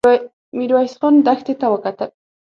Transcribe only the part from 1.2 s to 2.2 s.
دښتې ته وکتل.